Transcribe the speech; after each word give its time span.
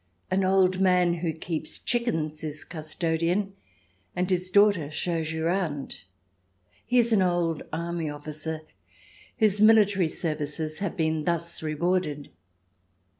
An 0.31 0.43
old 0.43 0.79
man 0.81 1.13
who 1.13 1.31
keeps 1.31 1.77
chickens 1.77 2.43
is 2.43 2.63
custodian, 2.63 3.53
and 4.15 4.31
his 4.31 4.49
daughter 4.49 4.89
shows 4.89 5.31
you 5.31 5.45
round. 5.45 6.05
He 6.87 6.97
is 6.97 7.13
an 7.13 7.21
old 7.21 7.61
army 7.71 8.09
officer, 8.09 8.61
whose 9.37 9.61
military 9.61 10.07
services 10.07 10.79
have 10.79 10.97
been 10.97 11.25
thus 11.25 11.61
rewarded. 11.61 12.31